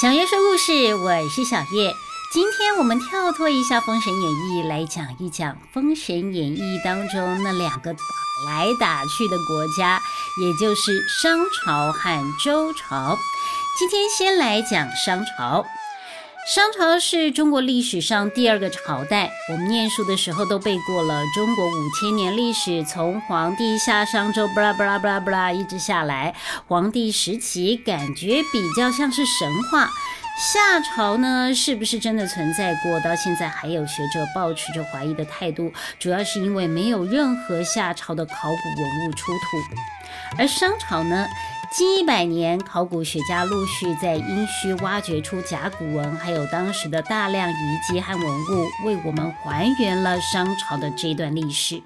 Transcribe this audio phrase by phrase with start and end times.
[0.00, 1.92] 小月说故事，我是小叶。
[2.32, 8.00] 今天我们跳脱一下《封神演义》，来讲一讲《封神演义》当中那两个打
[8.46, 10.00] 来打去的国家，
[10.40, 13.18] 也就是商朝和周朝。
[13.78, 15.64] 今天先来讲商朝。
[16.48, 21.22] 商朝是中国历史上第二个朝代，我们念书的时候都背过了。
[21.34, 26.34] 中国五千年历史，从黄帝夏商周，布拉布拉布拉布拉，一直下来，
[26.66, 29.90] 黄帝时期感觉比较像是神话。
[30.38, 32.98] 夏朝呢，是不是真的存在过？
[33.00, 39.58] 到现在还有学者保持着怀疑的态度，主要是因为没有任何夏朝的考古文物出土。
[40.38, 41.28] 而商朝呢？
[41.70, 47.54] 近一百年，考古学家陆续在殷墟挖掘出甲骨文，还有当时的大量遗
[47.86, 51.82] 迹和文物，为我们还原了商朝的这段历史。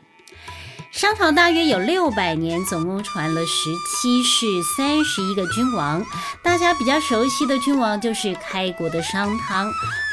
[0.93, 6.05] 商朝大约有六百年，总共传了十七世，三十一个君王。
[6.45, 9.69] 大家比较熟悉的君王就是开国的商汤，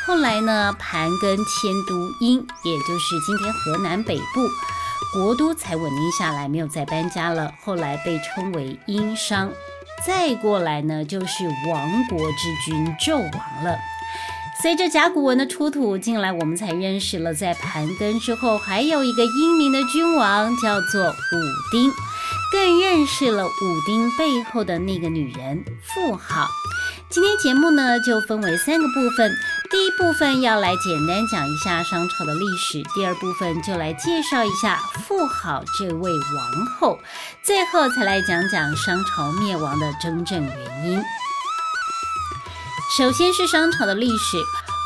[0.07, 4.49] 后来呢，盘庚迁都殷，也就是今天河南北部。
[5.13, 7.53] 国都才稳定下来，没有再搬家了。
[7.63, 9.51] 后来被称为殷商，
[10.05, 13.77] 再过来呢就是亡国之君纣王了。
[14.61, 21.37] 随着甲骨文的出土进来，我们才认识了在盘庚之后还有一个英明的君王，叫做武
[21.71, 21.89] 丁，
[22.51, 26.49] 更认识了武丁背后的那个女人妇好。
[27.11, 29.35] 今天节目呢就分为三个部分。
[29.71, 36.99] 第一部分要来简单讲一下商朝的历史，第二部分就来介绍一下妇好这位王后，
[37.41, 41.01] 最后才来讲讲商朝灭亡的真正原因。
[42.95, 44.37] 首先是商朝的历史，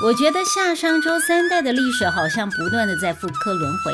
[0.02, 3.93] 我觉得夏商周三代的历史好像不断的在复刻轮回。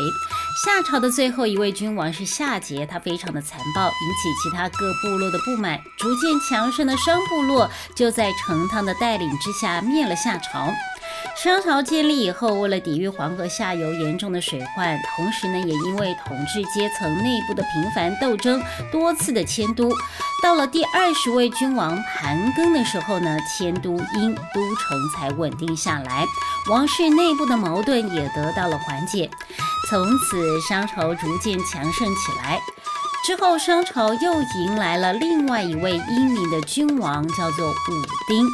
[0.66, 5.80] 夏朝的最后一位君王是夏桀，他非常的残暴，引起其他各部落的不满。
[5.96, 10.70] 逐渐强盛的商部落就在成汤的带领之下灭了夏朝。
[11.42, 18.62] 商朝建立以后，为了抵御黄河下游严重的水患，同时呢，也因为统治阶层内部的频繁斗争，
[18.92, 19.90] 多次的迁都。
[20.44, 26.26] 到了第二十位君王盘庚的时候呢，迁都殷都城才稳定下来，
[26.70, 29.30] 王室内部的矛盾也得到了缓解。
[29.90, 32.62] 从此，商朝逐渐强盛起来。
[33.26, 37.76] 之后，商朝又迎来了另外一位英明的君王，叫做武
[38.28, 38.48] 丁。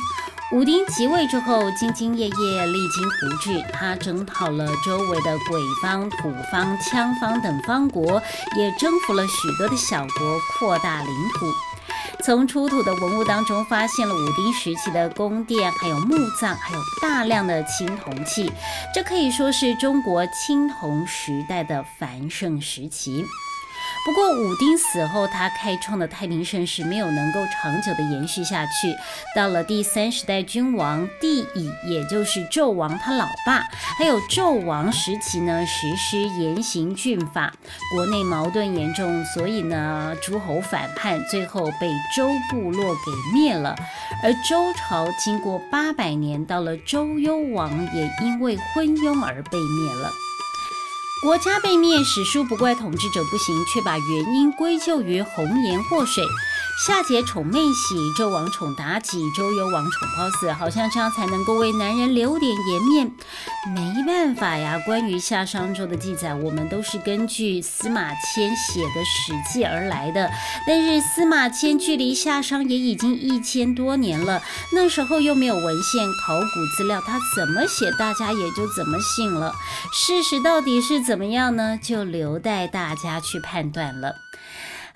[0.53, 3.62] 武丁即位之后，兢兢业业，励精图治。
[3.74, 8.22] 他征讨了周围的鬼方、土方、羌方等方国，
[8.57, 11.45] 也征服了许多的小国，扩大领土。
[12.23, 18.51] 从出土的文物当中，发现了武丁时期的宫殿，还有墓葬，还有大量的青铜器。
[18.93, 23.25] 这可以说是中国青铜时代的繁盛时期。
[24.05, 28.95] 不过，武丁死后，他开创的太平盛世没有能够长久的延续下去。
[29.35, 33.67] 到了第三十代君王帝乙，也就是纣王他老爸，
[33.97, 37.51] 还有纣王时期呢，实施严刑峻法，
[37.91, 43.75] 国内矛盾严重，所以呢，诸侯反叛，最后被周部落给灭了。
[44.21, 50.11] 而周朝经过八百年，到了周幽王，也因为昏庸而被灭了。
[51.25, 56.24] 国家被灭，史书不怪统治者不行，却把原因归咎于红颜祸水。
[56.78, 63.12] 夏桀宠妹喜，纣王宠妲己，周幽王宠褒姒，好像这样才能够为男人留点颜面。
[63.74, 70.30] 没办法呀，关于夏商周的记载，我们都是根据司马迁写的《史记》而来的。
[70.68, 74.44] 但是司马迁距离夏商也已经一千多年了，
[74.74, 79.53] 那时候又没有文献考古资料，他怎么写，大家也就怎么信了。
[79.94, 81.80] 事实到底是怎么样呢？
[81.81, 84.16] 就留待大家去判断了。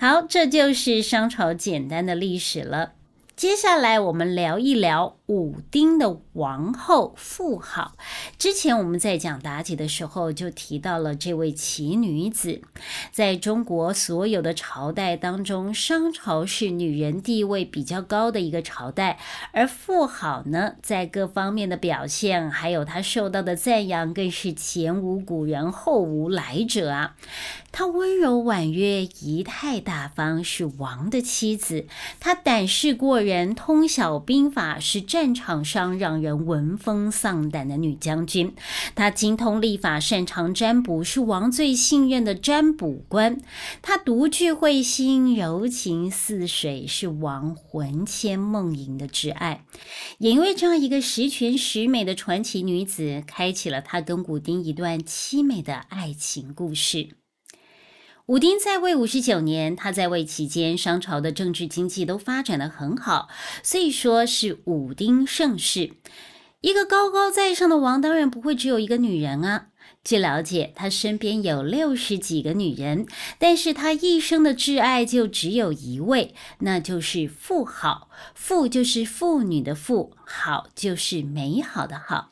[0.02, 2.94] 好，这就是商朝简单的历史了。
[3.40, 7.96] 接下来我们聊一聊武丁的王后妇好。
[8.38, 12.62] 之前我们在讲妲己的时候就提到了这位奇女子。
[13.14, 19.18] 在中国所有的朝代当中，商朝是女人地位比较高的一个朝代，
[19.54, 27.16] 而妇好呢，在各方面的表现，还有她受到的赞扬，更是前无古人后无来者啊。
[27.72, 31.86] 她温柔婉约，仪态大方，是王的妻子。
[32.19, 38.56] 她胆识过人，人通晓兵法，是战场上让人闻风丧胆的女将军。
[38.96, 43.40] 她精通历法，擅长占卜，是王最信任的占卜官。
[43.84, 49.64] 她独具慧心，柔情似水，是王魂牵梦萦的挚爱。
[50.18, 57.10] 也因为这样一个十全十美的传奇女子，开启了她跟古丁一段凄美的爱情故事。
[58.30, 63.28] 武丁在位五十九年，他在位期间，商朝的政治经济都发展的很好，
[63.64, 65.94] 所以说是武丁盛世。
[66.62, 69.70] 一个高高在上的王，当然不会只有一个女人啊。
[70.04, 73.08] 据了解，他身边有六十几个女人，
[73.40, 78.12] 但是他一生的挚爱就只有一位，那就是妇好。
[78.36, 82.30] 妇就是妇女的妇，好就是美好的好。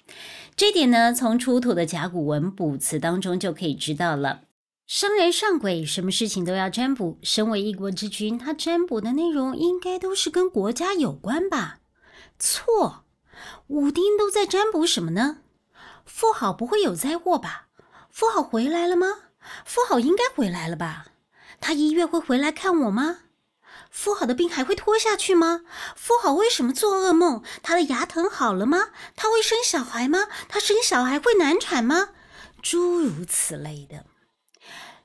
[0.55, 4.41] 这点呢，从出土的甲骨文卜辞当中就可以知道了。
[4.87, 7.19] 商人上鬼，什么事情都要占卜。
[7.21, 11.79] 身为一国之君，他占卜的内容应该都是跟国家有关吧？
[12.39, 13.03] 错，
[13.67, 15.39] 武丁都在占卜什么呢？
[16.05, 17.67] 富好不会有灾祸吧？
[18.09, 19.07] 富好回来了吗？
[19.65, 21.07] 富好应该回来了吧？
[21.59, 23.19] 他一月会回来看我吗？
[23.91, 25.63] 富好的病还会拖下去吗？
[25.97, 27.43] 富好为什么做噩梦？
[27.61, 28.91] 他的牙疼好了吗？
[29.17, 30.27] 他会生小孩吗？
[30.47, 32.11] 他生小孩会难产吗？
[32.61, 34.05] 诸如此类的。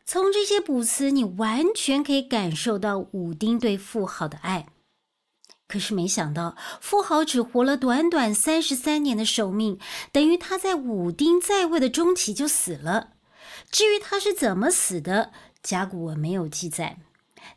[0.05, 4.67] 从这些卜辞，你完全可以感受到武丁对富豪的爱。
[5.69, 9.79] 可是没想到，富豪只活了短短三十三年的寿命，
[10.11, 13.15] 等于他在武丁在位的中期就死了。
[13.71, 15.33] 至于他是怎么死的，
[15.63, 16.99] 甲骨文没有记载。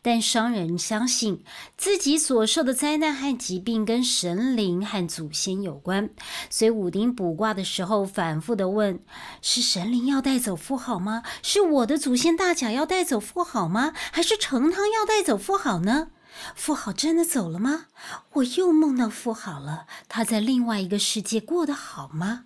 [0.02, 1.44] 但商人相信
[1.78, 6.10] 自己所受的灾难和疾病跟神灵和祖先有关，
[6.50, 9.00] 所以武丁卜卦的时候反复的问：
[9.42, 11.24] 是神灵要带走富好吗？
[11.42, 13.94] 是我的祖先大甲要带走富好吗？
[14.12, 16.10] 还是成汤要带走富好呢？
[16.54, 17.86] 富好真的走了吗？
[18.34, 22.46] 我又梦到富好了，他在另外一个世界过得好吗？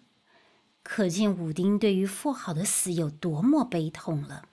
[0.83, 4.43] 可见武丁对于富好的死有多么悲痛了。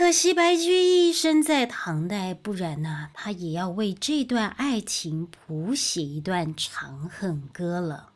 [0.00, 8.08] 可惜白居易生在唐代，不然呢，他也要为这段爱情谱写一段长恨歌了。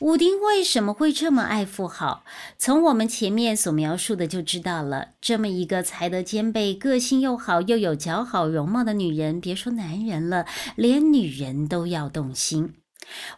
[0.00, 2.22] 武丁为什么会这么爱富豪？
[2.58, 5.12] 从我们前面所描述的就知道了。
[5.22, 10.44] 这么一个才德兼备、个性又好、又有姣好容貌的女人，别说男人了，
[10.76, 12.74] 连女人都要动心。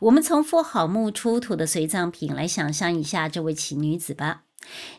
[0.01, 4.46] 我们从富好墓出土的随葬品来想象一下这位奇女子吧。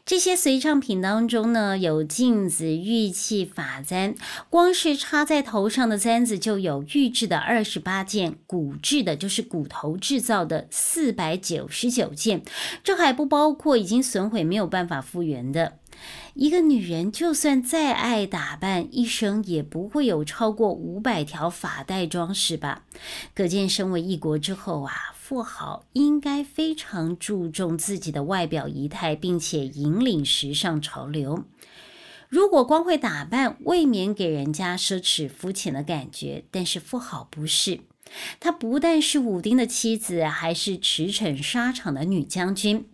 [0.05, 4.15] 这些随葬品当中呢，有镜子、玉器、发簪，
[4.49, 12.43] 光是插在头上的簪子就有玉制的二十八件，骨制的就是骨头制造的四百九十九件，
[12.83, 15.73] 这还不包括已经损毁没有办法复原的。
[16.33, 22.83] 一个女人就算再爱打扮，一生也不会有超过五百条发带装饰吧？
[23.33, 31.43] 可见身为一国之后啊，富豪应该非常注重自己的外表仪态，并且引领时尚潮流。
[32.29, 36.43] 如果光会打扮，未免给人家奢侈肤浅的感觉。
[36.51, 37.79] 但是富豪不是，
[38.39, 42.85] 她不但是武丁的妻子，还是驰骋沙场的女将军。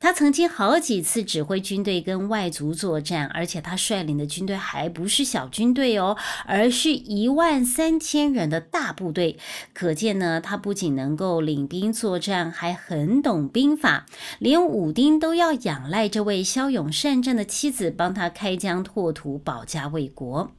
[0.00, 6.16] 他曾经好几次指挥军队跟外族作战，而且他率领的军队还不是小军队哦，
[6.46, 9.38] 而是一万三千人的大部队。
[9.74, 14.06] 可见呢，他不仅能够领兵作战，还很懂兵法，
[14.38, 20.52] 连武丁都要仰赖这位骁勇善战的妻子帮他开疆拓土、保家卫国。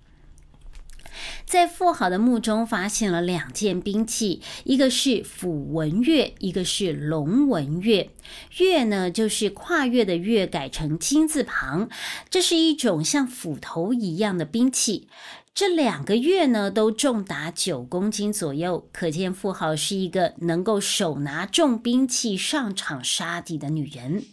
[1.46, 8.10] 在富豪的墓中发现了两件兵器，一个是斧文钺，一个是龙文钺。
[8.52, 11.90] 钺呢，就是跨越的越，改成金字旁，
[12.30, 15.08] 这是一种像斧头一样的兵器。
[15.56, 24.24] 这两个月呢，都重达九公斤左右，可见富豪是一个能够手拿重兵器上场杀敌的女人。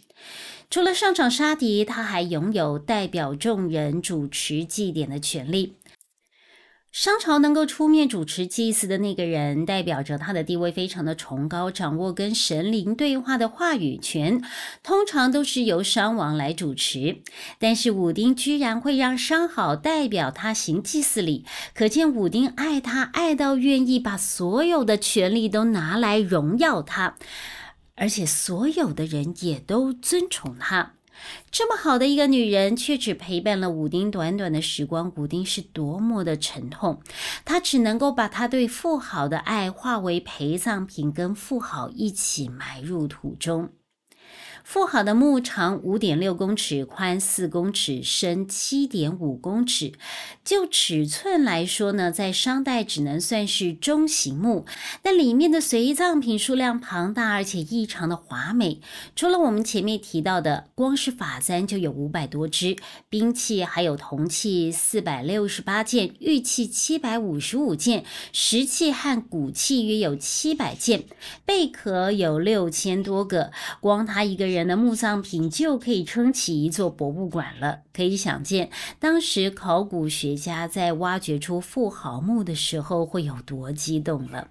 [0.69, 5.76] 除了上场杀敌，她还拥有代表众人主持祭典的权利。
[6.99, 14.41] 商朝能够出面主持祭祀的那个人，代表着他的地位非常的崇高，掌握跟神灵对话的话语权，
[14.81, 17.19] 通常都是由商王来主持。
[17.59, 27.13] 但是武丁居然会让商好代表他行祭祀礼，可见武丁爱他爱到愿意把所有的权利都拿来荣耀他，
[27.93, 30.93] 而且所有的人也都尊崇他。
[31.49, 37.01] 这么好的一个女人，却只陪伴了武丁短短的时光，武丁是多么的沉痛。
[37.45, 43.69] 他只能够把他对富豪的爱化为陪葬品，跟富豪一起埋入土中。
[44.67, 49.93] 富好的墓长五点六公尺，宽四公尺，深七点五公尺。
[50.43, 54.65] 就尺寸来说呢，在商代只能算是中型墓。
[55.01, 58.81] 但里面的随葬品数量庞大，而且异常的华美。
[59.15, 62.75] 除了我们前面提到的，光是法簪就有五百多只，
[63.09, 71.05] 兵器还有铜器四百六十八件，玉器七百五十五件，石器和骨器约有七百件，
[71.45, 73.51] 贝壳有六千多个。
[73.79, 74.56] 光他一个人。
[74.57, 77.81] 人的墓葬品就可以撑起一座博物馆了。
[77.93, 84.49] 可以想见，当时考古学家在挖掘出富豪墓的时候会有多激动了。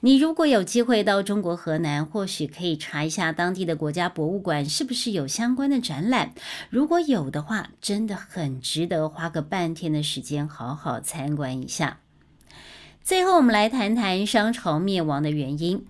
[0.00, 6.32] 你如果有机会到中国河南，或许可以查一下当地的国家博物馆是不是有相关的展览。
[6.70, 11.98] 如果有的话，真的很值得花个半天的时间好好参观一下。
[13.08, 15.82] 最后，我们来谈谈商朝灭亡的原因。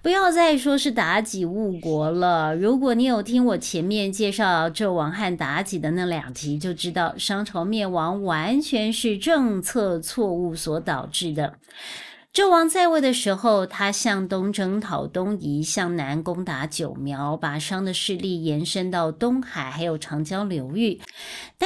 [0.00, 2.56] 不要再说是妲己误国了。
[2.56, 11.58] 如果你有听我前面介绍纣王和妲己的那两集，就知道商朝灭亡完全是政策错误所导致的。
[12.32, 20.98] 纣王在位的时候，他向东征讨东夷，向南攻打九苗，把商的势力延伸到东海，还有长江流域。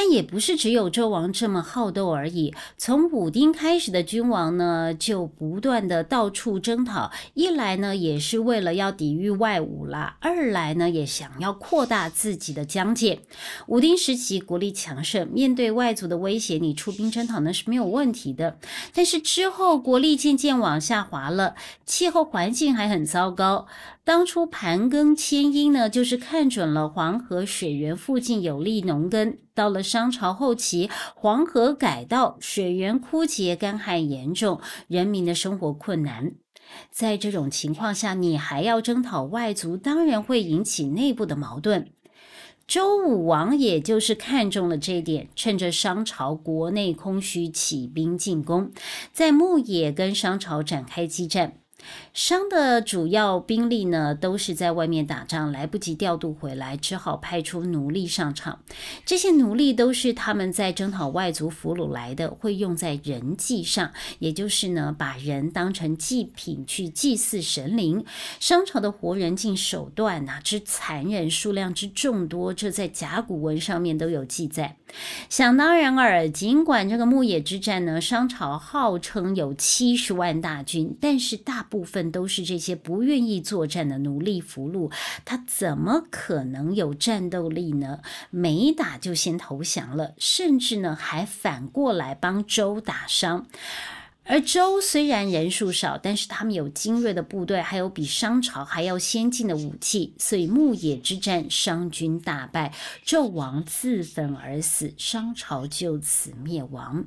[0.00, 2.54] 但也不是只有纣王这么好斗而已。
[2.76, 13.22] 从武丁开始的君王呢，就不断的到处征讨，一来呢也是为了要抵御外侮啦，二来呢也想要扩大自己的疆界。
[13.66, 18.56] 武丁时期国力强盛，面对外族的威胁，你出兵征讨那是没有问题的。
[18.94, 23.66] 但是之后国力渐渐往下滑了，气候环境还很糟糕。
[24.08, 29.36] 当初盘庚迁殷呢，就是看准了黄河水源附近有利农耕。
[29.52, 36.32] 到了商朝后期，黄河改道，水源枯竭，干旱严重，人民的生活困难。
[36.90, 41.90] 在这种情况下，你还要征讨外族，当然会引起内部的矛盾。
[42.66, 48.72] 周武王也就是看中了这点，趁着商朝国内空虚，起兵进攻，
[49.12, 51.58] 在牧野跟商朝展开激战。
[52.12, 58.60] 商的主要兵力呢，都是在外面打仗，来不及调度回来，只好派出奴隶上场。
[59.04, 68.04] 这些奴隶都是他们在征讨外族俘虏来的，会用在人祭上，也就是呢，把人当成祭品去祭祀神灵。
[68.40, 74.76] 商朝的活人尽手段哪之残忍，数量之众多，这在甲骨文上面都有记载。
[75.28, 84.92] 想当然尔，尽管这个牧野之战呢，商朝号称有七十万大军，但是大部部分都是这些不愿意作战的奴隶俘虏，
[85.24, 88.00] 他怎么可能有战斗力呢？
[88.30, 93.46] 没打就先投降了，甚至呢还反过来帮周打伤。
[94.24, 102.74] 而周虽然人数少，但是他们有精锐的部队，还有比商朝还要先进的武器，所以牧野之战，商军大败，
[103.06, 107.04] 纣王自焚而死，商朝就此灭亡。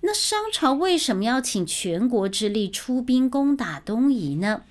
[0.00, 4.62] 那商朝为什么要请全国之力出兵攻打东夷呢？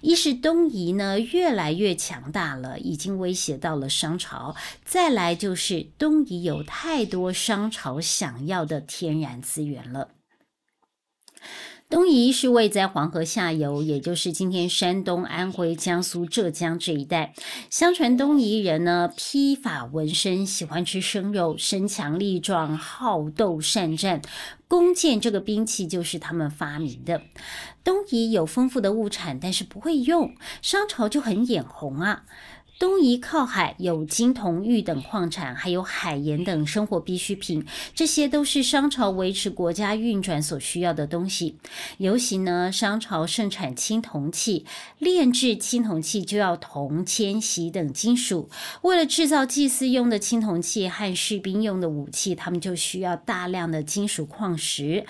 [0.00, 10.10] 一是东夷呢越来越强大了，已经威胁到了商朝；再来就是东夷有太多商朝想要的天然资源了。
[11.88, 17.32] 东夷是位在黄河下游，也就是今天山东、安徽、江苏、浙江这一带。
[17.70, 24.20] 相传东夷人呢，披发纹身，喜欢吃生肉，身强力壮，好斗善战。
[24.66, 27.22] 弓箭这个兵器就是他们发明的。
[27.84, 32.24] 东夷有丰富的物产，但是不会用，商朝就很眼红啊。
[32.78, 37.64] 东夷靠海，有金、铜、玉等矿产，还有海盐等生活必需品，
[37.94, 41.56] 这些都是商朝维持国家运转所需要的东西。
[41.96, 44.66] 尤其呢，商朝盛产青铜器，
[44.98, 48.50] 炼制青铜器就要铜、铅、锡等金属。
[48.82, 55.06] 为了制造祭祀用的青铜器和士兵用的武器，他们就需要大量的金属矿石。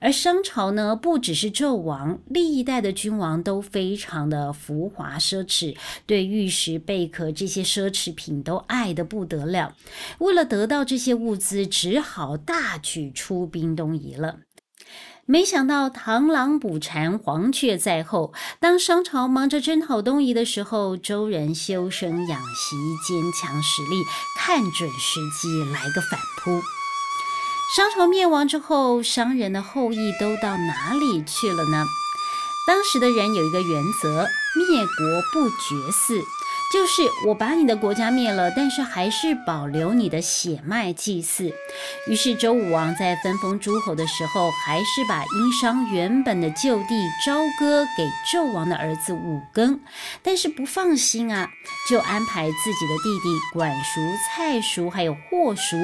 [0.00, 5.76] 而商朝呢，不只是纣王，历代的君王都非常的浮华奢侈，
[6.06, 9.74] 对玉石、贝壳这些奢侈品都爱得不得了。
[10.18, 14.38] 为了得到这些物资，只好大举出兵东夷了。
[15.26, 18.32] 没想到螳螂捕蝉，黄雀在后。
[18.60, 22.76] 当商朝忙着征讨东夷的时候，周人修身养息，
[23.06, 24.02] 坚强实力，
[24.38, 26.62] 看准时机来个反扑。
[27.76, 31.84] 商朝灭亡之后，商人的后裔都到哪里去了呢？
[32.66, 36.24] 当时的人有一个原则：灭国不绝嗣。
[36.70, 41.50] 就是我把你的国家灭了，但是还是保留你的血脉祭祀。
[42.06, 49.78] 于是周武王在分封诸侯的时候，还是把殷商原本的旧地朝歌给纣王的儿子武庚。
[50.22, 51.48] 但是不放心啊，
[51.88, 55.76] 就安排自己的弟弟管叔、蔡叔还有霍叔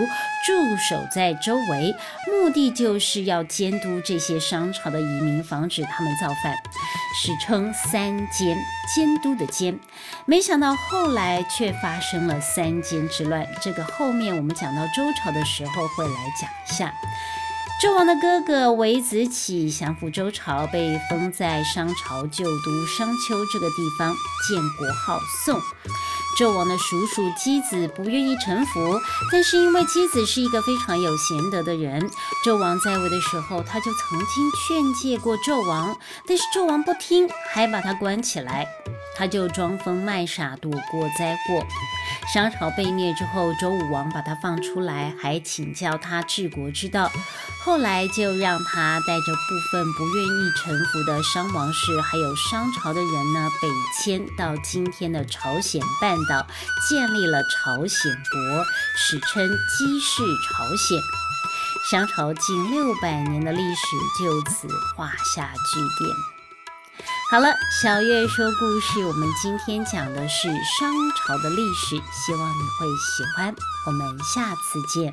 [0.46, 1.94] 驻守在周围，
[2.30, 6.54] 目的就是要监督这些商朝的移民，防止他们造反，
[7.22, 8.58] 史称三监，
[8.94, 9.78] 监督的监。
[10.26, 16.93] 没想到后来却发生了三监之乱，这个后面我们讲到周朝的时候会来讲一下。
[17.83, 24.14] 纣王的哥哥韦子启降服周朝，被封在商朝旧都商丘这个地方，
[24.49, 25.61] 建国号宋。
[26.38, 29.00] 纣王的叔叔箕子不愿意臣服，
[29.31, 32.11] 但是因为箕子是一个非常有贤德的人，
[32.45, 38.66] 纣王在位的时候，他就曾经劝诫过纣王，但是纣王不听，还把他关起来，
[39.16, 41.64] 他就装疯卖傻，躲过灾祸。
[42.33, 47.11] 商朝被灭之后，周武王把他放出来，还请教他治国之道。
[47.62, 53.68] 后来就让他带着部分不愿意臣服的商王室，还有商朝的人呢，北
[54.02, 56.47] 迁到今天的朝鲜半岛，
[56.88, 58.64] 建立了朝鲜国，
[58.97, 61.00] 史称姬氏朝鲜。
[61.90, 64.66] 商朝近六百年的历史就此
[64.97, 66.33] 画下句点。
[67.34, 70.46] 好了，小月说故事，我们今天讲的是
[70.78, 73.52] 商朝的历史，希望你会喜欢。
[73.88, 75.12] 我们下次见。